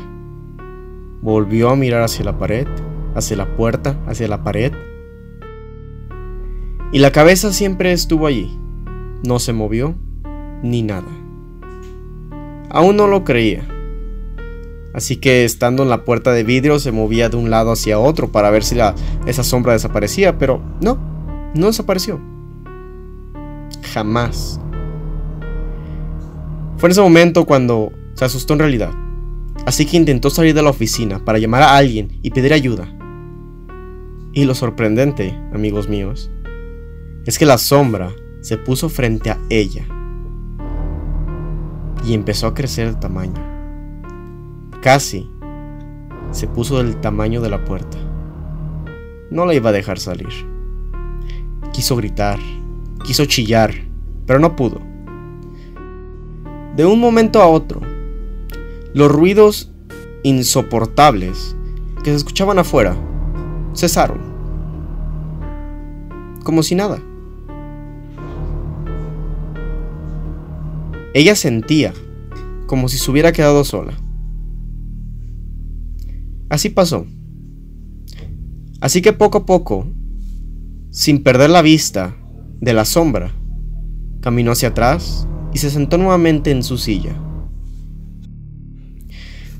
[1.21, 2.67] volvió a mirar hacia la pared,
[3.15, 4.73] hacia la puerta, hacia la pared.
[6.91, 8.55] Y la cabeza siempre estuvo allí,
[9.25, 9.95] no se movió
[10.61, 11.22] ni nada.
[12.73, 13.67] Aún no lo creía.
[14.93, 18.31] Así que estando en la puerta de vidrio se movía de un lado hacia otro
[18.31, 18.95] para ver si la,
[19.27, 20.97] esa sombra desaparecía, pero no,
[21.55, 22.19] no desapareció.
[23.93, 24.59] Jamás.
[26.77, 28.91] Fue en ese momento cuando se asustó en realidad.
[29.67, 32.91] Así que intentó salir de la oficina para llamar a alguien y pedir ayuda.
[34.33, 36.31] Y lo sorprendente, amigos míos,
[37.25, 39.85] es que la sombra se puso frente a ella
[42.03, 43.41] y empezó a crecer de tamaño.
[44.81, 45.29] Casi
[46.31, 47.97] se puso del tamaño de la puerta.
[49.29, 50.29] No la iba a dejar salir.
[51.71, 52.39] Quiso gritar,
[53.05, 53.73] quiso chillar,
[54.25, 54.79] pero no pudo.
[56.75, 57.81] De un momento a otro,
[58.93, 59.71] los ruidos
[60.23, 61.55] insoportables
[62.03, 62.95] que se escuchaban afuera
[63.75, 64.19] cesaron.
[66.43, 66.99] Como si nada.
[71.13, 71.93] Ella sentía
[72.65, 73.93] como si se hubiera quedado sola.
[76.49, 77.05] Así pasó.
[78.81, 79.87] Así que poco a poco,
[80.89, 82.15] sin perder la vista
[82.59, 83.31] de la sombra,
[84.21, 87.15] caminó hacia atrás y se sentó nuevamente en su silla.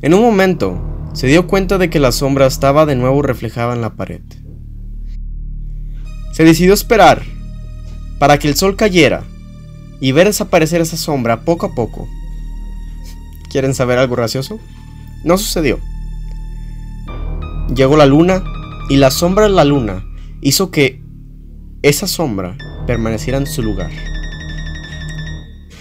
[0.02, 3.82] En un momento, se dio cuenta de que la sombra estaba de nuevo reflejada en
[3.82, 4.22] la pared.
[6.32, 7.22] Se decidió esperar
[8.18, 9.24] para que el sol cayera
[10.04, 12.10] y ver desaparecer esa sombra poco a poco.
[13.50, 14.60] ¿Quieren saber algo gracioso?
[15.24, 15.80] No sucedió.
[17.74, 18.44] Llegó la luna
[18.89, 20.06] y la sombra de la luna
[20.42, 21.02] hizo que
[21.84, 23.92] esa sombra permaneciera en su lugar.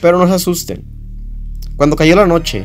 [0.01, 0.85] Pero no se asusten.
[1.75, 2.65] Cuando cayó la noche,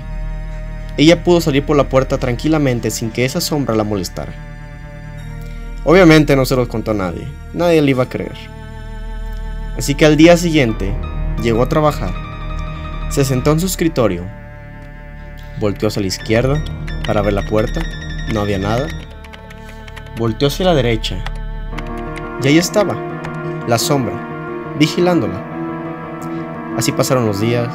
[0.96, 4.36] ella pudo salir por la puerta tranquilamente sin que esa sombra la molestara.
[5.86, 8.38] Obviamente no se los contó a nadie, nadie le iba a creer.
[9.76, 10.93] Así que al día siguiente
[11.41, 12.13] llegó a trabajar,
[13.10, 14.26] se sentó en su escritorio,
[15.60, 16.63] volteó hacia la izquierda
[17.06, 17.82] para ver la puerta,
[18.34, 18.88] no había nada,
[20.17, 21.23] volteó hacia la derecha
[22.43, 22.95] y ahí estaba,
[23.67, 25.43] la sombra, vigilándola.
[26.78, 27.73] Así pasaron los días,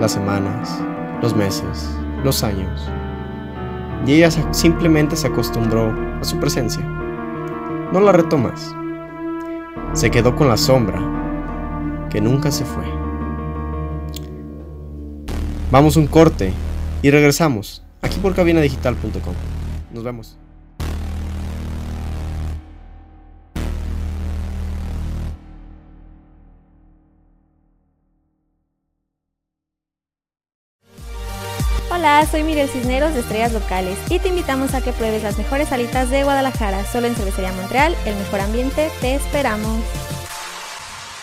[0.00, 0.82] las semanas,
[1.22, 2.90] los meses, los años.
[4.04, 6.82] Y ella simplemente se acostumbró a su presencia.
[7.92, 8.74] No la retó más.
[9.92, 11.00] Se quedó con la sombra
[12.10, 12.84] que nunca se fue.
[15.70, 16.52] Vamos un corte
[17.02, 19.34] y regresamos aquí por cabinadigital.com.
[19.92, 20.38] Nos vemos.
[31.90, 35.72] Hola, soy Miguel Cisneros de Estrellas Locales y te invitamos a que pruebes las mejores
[35.72, 36.84] alitas de Guadalajara.
[36.84, 39.82] Solo en Cervecería Montreal, el mejor ambiente, te esperamos.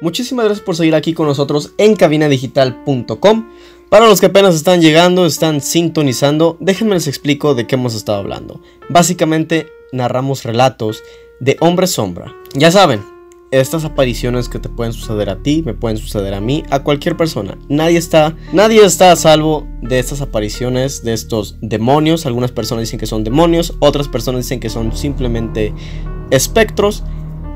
[0.00, 3.48] Muchísimas gracias por seguir aquí con nosotros en cabinadigital.com.
[3.88, 8.18] Para los que apenas están llegando, están sintonizando, déjenme les explico de qué hemos estado
[8.18, 8.60] hablando.
[8.88, 11.02] Básicamente narramos relatos
[11.40, 12.34] de hombre sombra.
[12.54, 13.04] Ya saben,
[13.50, 17.16] estas apariciones que te pueden suceder a ti, me pueden suceder a mí, a cualquier
[17.16, 17.56] persona.
[17.68, 22.26] Nadie está, nadie está a salvo de estas apariciones, de estos demonios.
[22.26, 25.72] Algunas personas dicen que son demonios, otras personas dicen que son simplemente
[26.30, 27.04] espectros,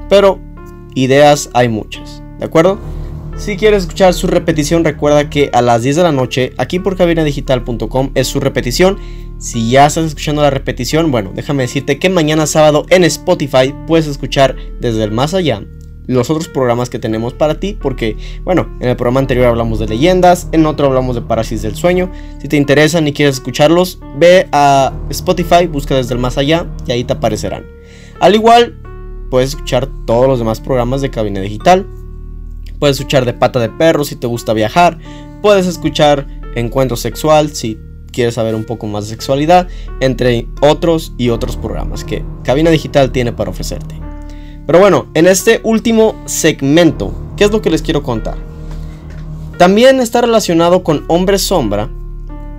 [0.08, 0.38] pero
[0.94, 2.78] ideas hay muchas, ¿de acuerdo?
[3.36, 6.96] Si quieres escuchar su repetición, recuerda que a las 10 de la noche, aquí por
[6.96, 8.98] cabinadigital.com, es su repetición.
[9.38, 14.06] Si ya estás escuchando la repetición, bueno, déjame decirte que mañana sábado en Spotify puedes
[14.06, 15.62] escuchar desde el más allá
[16.06, 19.86] los otros programas que tenemos para ti, porque, bueno, en el programa anterior hablamos de
[19.86, 22.10] leyendas, en otro hablamos de parálisis del sueño.
[22.40, 26.92] Si te interesan y quieres escucharlos, ve a Spotify, busca desde el más allá y
[26.92, 27.64] ahí te aparecerán.
[28.18, 28.76] Al igual,
[29.30, 31.86] puedes escuchar todos los demás programas de Cabina Digital.
[32.80, 34.98] Puedes escuchar de pata de perro si te gusta viajar.
[35.42, 36.26] Puedes escuchar
[36.56, 37.78] encuentro sexual si
[38.10, 39.68] quieres saber un poco más de sexualidad,
[40.00, 43.94] entre otros y otros programas que Cabina Digital tiene para ofrecerte.
[44.66, 48.36] Pero bueno, en este último segmento, ¿qué es lo que les quiero contar?
[49.58, 51.90] También está relacionado con hombre sombra,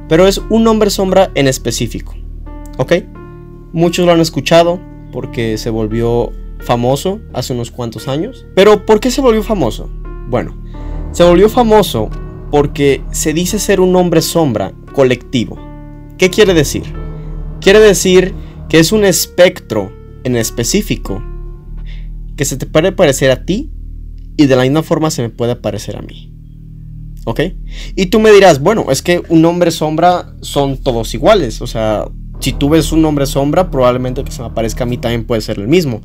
[0.08, 2.14] pero es un hombre sombra en específico.
[2.78, 2.94] ¿Ok?
[3.74, 4.80] Muchos lo han escuchado
[5.12, 8.46] porque se volvió famoso hace unos cuantos años.
[8.56, 9.90] Pero ¿por qué se volvió famoso?
[10.30, 10.56] Bueno,
[11.12, 12.10] se volvió famoso
[12.52, 15.58] porque se dice ser un hombre sombra colectivo.
[16.18, 16.84] ¿Qué quiere decir?
[17.60, 18.34] Quiere decir
[18.70, 19.92] que es un espectro
[20.24, 21.24] en específico
[22.36, 23.72] que se te puede parecer a ti
[24.38, 26.34] y de la misma forma se me puede parecer a mí.
[27.26, 27.42] ¿Ok?
[27.96, 31.62] Y tú me dirás, bueno, es que un hombre sombra son todos iguales.
[31.62, 32.06] O sea,
[32.40, 35.42] si tú ves un hombre sombra, probablemente que se me aparezca a mí también puede
[35.42, 36.02] ser el mismo.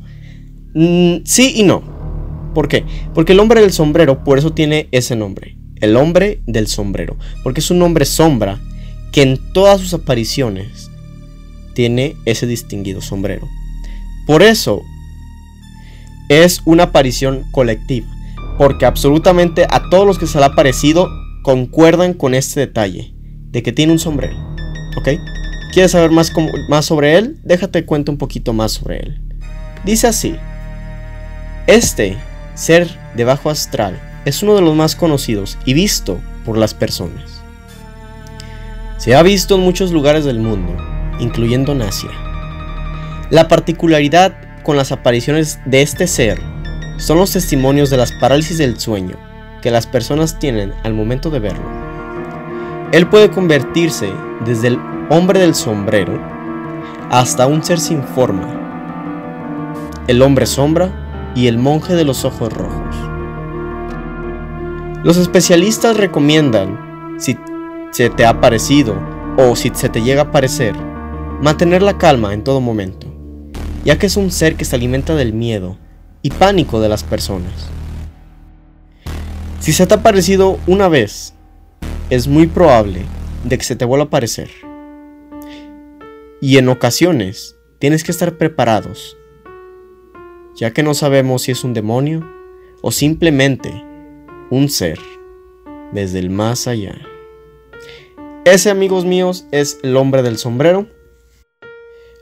[0.75, 1.96] Mm, sí y no.
[2.57, 2.83] ¿Por qué?
[3.13, 5.55] Porque el hombre del sombrero, por eso tiene ese nombre.
[5.75, 7.15] El hombre del sombrero.
[7.43, 8.59] Porque es un hombre sombra
[9.11, 10.89] que en todas sus apariciones
[11.75, 13.47] tiene ese distinguido sombrero.
[14.25, 14.81] Por eso
[16.29, 18.07] es una aparición colectiva,
[18.57, 21.11] porque absolutamente a todos los que se le ha aparecido
[21.43, 23.13] concuerdan con este detalle,
[23.51, 24.35] de que tiene un sombrero,
[24.97, 25.09] ¿ok?
[25.73, 26.33] ¿Quieres saber más,
[26.69, 27.37] más sobre él?
[27.43, 29.21] Déjate cuento un poquito más sobre él.
[29.85, 30.35] Dice así,
[31.67, 32.17] este
[32.57, 37.41] ser de bajo astral es uno de los más conocidos y visto por las personas.
[38.97, 40.75] Se ha visto en muchos lugares del mundo,
[41.19, 42.09] incluyendo en Asia.
[43.29, 44.33] La particularidad
[44.63, 46.41] con las apariciones de este ser
[46.97, 49.17] son los testimonios de las parálisis del sueño
[49.61, 51.65] que las personas tienen al momento de verlo.
[52.91, 54.09] Él puede convertirse
[54.45, 54.79] desde el
[55.09, 56.19] hombre del sombrero
[57.11, 58.47] hasta un ser sin forma,
[60.07, 61.06] el hombre sombra
[61.37, 62.95] y el monje de los ojos rojos.
[65.03, 67.37] Los especialistas recomiendan, si
[67.91, 68.95] se te ha parecido
[69.37, 70.75] o si se te llega a parecer,
[71.41, 73.07] mantener la calma en todo momento
[73.87, 75.77] ya que es un ser que se alimenta del miedo
[76.21, 77.53] y pánico de las personas.
[79.61, 81.33] Si se te ha aparecido una vez,
[82.09, 83.05] es muy probable
[83.45, 84.49] de que se te vuelva a aparecer.
[86.41, 89.16] Y en ocasiones tienes que estar preparados,
[90.57, 92.27] ya que no sabemos si es un demonio
[92.81, 93.71] o simplemente
[94.49, 94.99] un ser
[95.93, 96.99] desde el más allá.
[98.43, 100.87] Ese, amigos míos, es el hombre del sombrero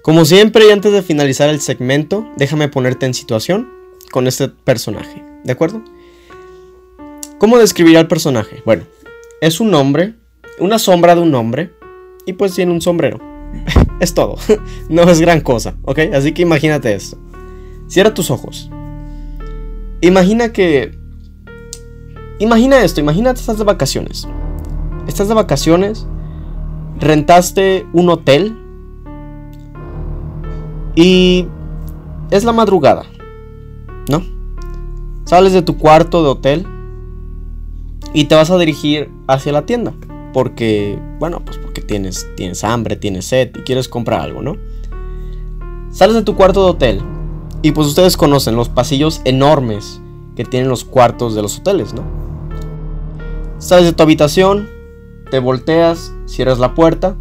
[0.05, 3.67] como siempre y antes de finalizar el segmento, déjame ponerte en situación
[4.11, 5.81] con este personaje, ¿de acuerdo?
[7.39, 8.61] ¿Cómo describirá al personaje?
[8.67, 8.83] Bueno,
[9.41, 10.13] es un hombre,
[10.59, 11.71] una sombra de un hombre,
[12.27, 13.19] y pues tiene un sombrero.
[13.99, 14.37] es todo,
[14.89, 15.97] no es gran cosa, ¿ok?
[16.13, 17.17] Así que imagínate esto.
[17.87, 18.69] Cierra tus ojos.
[20.01, 20.97] Imagina que...
[22.39, 24.27] Imagina esto, imagínate estás de vacaciones.
[25.07, 26.05] Estás de vacaciones,
[26.99, 28.57] rentaste un hotel
[30.95, 31.47] y
[32.31, 33.03] es la madrugada,
[34.09, 34.23] ¿no?
[35.25, 36.67] Sales de tu cuarto de hotel
[38.13, 39.93] y te vas a dirigir hacia la tienda.
[40.33, 44.57] Porque, bueno, pues porque tienes, tienes hambre, tienes sed y quieres comprar algo, ¿no?
[45.91, 47.14] Sales de tu cuarto de hotel
[47.65, 49.99] y pues ustedes conocen los pasillos enormes
[50.35, 52.03] que tienen los cuartos de los hoteles, ¿no?
[53.57, 54.69] Sales de tu habitación,
[55.31, 57.15] te volteas, cierras la puerta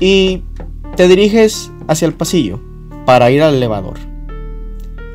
[0.00, 0.42] y
[0.96, 2.58] te diriges hacia el pasillo
[3.04, 3.98] para ir al elevador.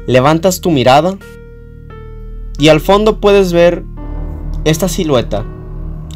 [0.05, 1.17] Levantas tu mirada
[2.59, 3.85] y al fondo puedes ver
[4.65, 5.43] esta silueta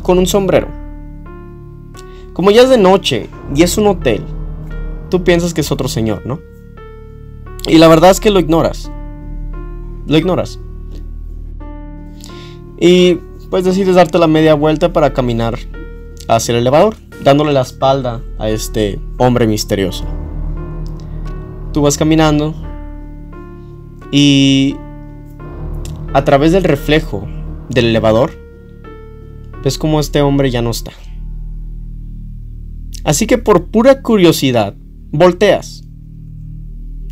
[0.03, 0.68] con un sombrero.
[2.34, 4.24] Como ya es de noche y es un hotel,
[5.10, 6.49] tú piensas que es otro señor, ¿no?
[7.70, 8.91] Y la verdad es que lo ignoras.
[10.07, 10.59] Lo ignoras.
[12.80, 13.15] Y
[13.49, 15.57] pues decides darte la media vuelta para caminar
[16.28, 20.05] hacia el elevador dándole la espalda a este hombre misterioso.
[21.74, 22.55] Tú vas caminando
[24.11, 24.76] Y
[26.13, 27.28] a través del reflejo
[27.70, 28.32] del elevador,
[29.63, 30.91] ves como este hombre ya no está.
[33.03, 34.74] Así que por pura curiosidad,
[35.11, 35.84] volteas.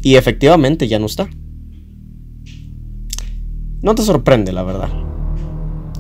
[0.08, 1.28] Y efectivamente ya no está.
[3.82, 4.88] No te sorprende, la verdad.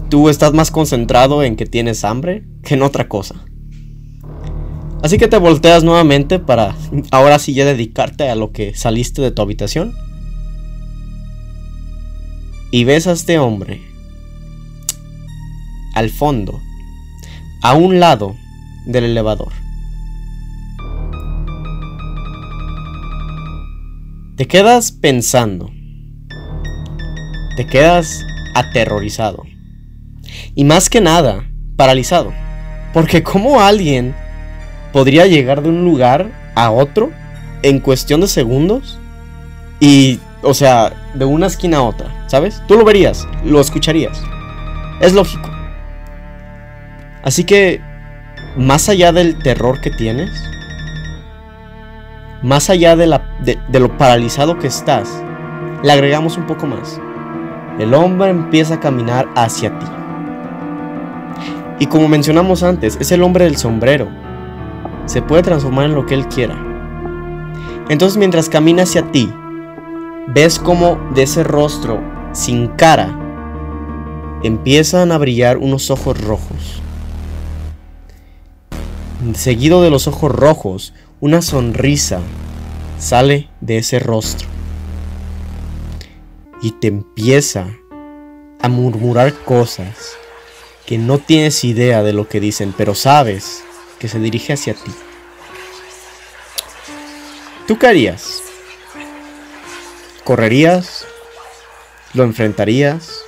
[0.09, 3.35] Tú estás más concentrado en que tienes hambre que en otra cosa.
[5.03, 6.73] Así que te volteas nuevamente para
[7.11, 9.93] ahora sí ya dedicarte a lo que saliste de tu habitación.
[12.71, 13.81] Y ves a este hombre
[15.95, 16.61] al fondo,
[17.61, 18.37] a un lado
[18.85, 19.51] del elevador.
[24.37, 25.71] Te quedas pensando.
[27.55, 28.23] Te quedas
[28.53, 29.43] aterrorizado.
[30.53, 32.31] Y más que nada, paralizado.
[32.93, 34.13] Porque como alguien
[34.93, 37.09] podría llegar de un lugar a otro
[37.63, 38.99] en cuestión de segundos
[39.79, 42.61] y, o sea, de una esquina a otra, ¿sabes?
[42.67, 44.21] Tú lo verías, lo escucharías.
[45.01, 45.49] Es lógico.
[47.23, 47.81] Así que,
[48.55, 50.29] más allá del terror que tienes,
[52.47, 55.21] más allá de, la, de, lo paralizado que estás,
[55.83, 56.99] le agregamos un poco más.
[57.77, 59.85] El hombre empieza a caminar hacia ti.
[61.79, 64.07] Y como mencionamos antes, es el hombre del sombrero.
[65.07, 66.55] Se puede transformar en lo que él quiera.
[67.89, 69.29] Entonces mientras camina hacia ti,
[70.27, 73.09] ves como de ese rostro sin cara
[74.43, 76.81] empiezan a brillar unos ojos rojos.
[79.33, 82.21] Seguido de los ojos rojos, una sonrisa
[82.99, 84.47] sale de ese rostro
[86.61, 87.67] y te empieza
[88.61, 90.15] a murmurar cosas
[90.85, 93.63] que no tienes idea de lo que dicen, pero sabes
[93.99, 94.91] que se dirige hacia ti.
[97.67, 98.43] ¿Tú qué harías?
[100.23, 101.05] ¿Correrías?
[102.13, 103.21] ¿Lo enfrentarías?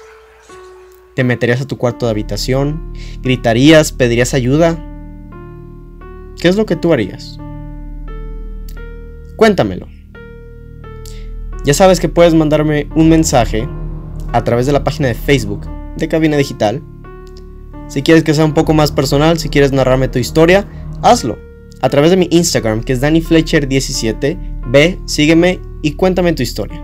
[1.16, 2.94] ¿Te meterías a tu cuarto de habitación?
[3.22, 3.92] ¿Gritarías?
[3.92, 4.78] ¿Pedirías ayuda?
[6.40, 7.40] ¿Qué es lo que tú harías?
[9.40, 9.88] Cuéntamelo.
[11.64, 13.66] Ya sabes que puedes mandarme un mensaje
[14.34, 15.66] a través de la página de Facebook
[15.98, 16.84] de Cabina Digital
[17.88, 20.68] si quieres que sea un poco más personal, si quieres narrarme tu historia,
[21.02, 21.40] hazlo.
[21.82, 26.84] A través de mi Instagram, que es DannyFletcher17, ve, sígueme y cuéntame tu historia.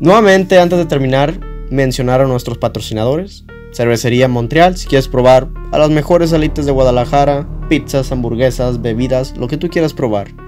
[0.00, 1.38] Nuevamente, antes de terminar,
[1.70, 3.44] mencionar a nuestros patrocinadores.
[3.72, 9.48] Cervecería Montreal, si quieres probar a las mejores alitas de Guadalajara, pizzas, hamburguesas, bebidas, lo
[9.48, 10.45] que tú quieras probar.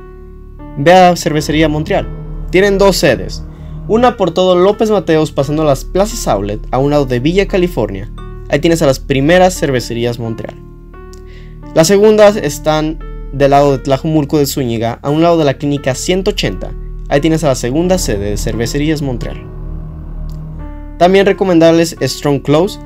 [0.79, 2.09] Ve a Cervecería Montreal.
[2.51, 3.45] Tienen dos sedes.
[3.89, 7.47] Una por todo López Mateos pasando a las plazas Outlet a un lado de Villa
[7.47, 8.11] California
[8.51, 10.57] Ahí tienes a las primeras cervecerías Montreal.
[11.75, 12.99] Las segundas están
[13.33, 16.71] del lado de Tlajumulco de Zúñiga, a un lado de la clínica 180.
[17.11, 19.45] Ahí tienes a la segunda sede de Cervecerías Montreal.
[20.99, 22.81] También recomendarles Strong Clothes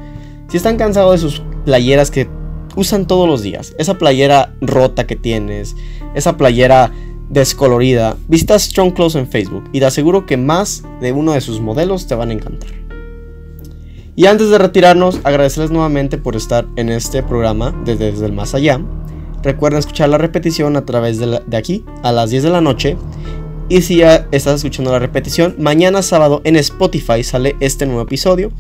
[0.49, 2.29] si están cansados de sus playeras que
[2.75, 3.75] usan todos los días.
[3.79, 5.77] Esa playera rota que tienes,
[6.15, 6.91] esa playera
[7.33, 8.17] descolorida.
[8.29, 12.07] Visita Strong Clothes en Facebook y te aseguro que más de uno de sus modelos
[12.07, 12.71] te van a encantar.
[14.15, 18.55] Y antes de retirarnos, agradecerles nuevamente por estar en este programa desde, desde el más
[18.55, 18.81] allá.
[19.43, 22.97] Recuerden escuchar la repetición a través de, de, aquí a las 10 de la noche.
[23.71, 28.53] Y si ya estás escuchando la repetición, mañana sábado en Spotify sale este nuevo episodio.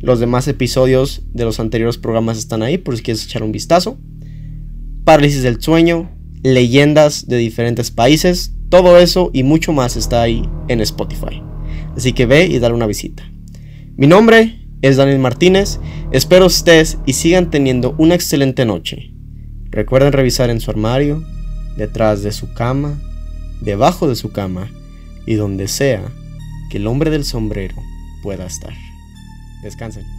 [0.00, 3.98] Los demás episodios de los anteriores programas están ahí por si quieres echar un vistazo.
[5.04, 6.10] Parálisis del sueño,
[6.54, 11.42] leyendas de diferentes países, todo eso y mucho más está ahí en Spotify.
[11.96, 13.28] Así que ve y dale una visita.
[13.96, 15.80] Mi nombre es Daniel Martínez.
[16.12, 19.12] Espero ustedes y sigan teniendo una excelente noche.
[19.70, 21.24] Recuerden revisar en su armario,
[21.76, 23.00] detrás de su cama,
[23.60, 24.70] debajo de su cama
[25.26, 26.02] y donde sea
[26.70, 27.76] que el hombre del sombrero
[28.22, 28.72] pueda estar.
[29.62, 30.15] Descansen.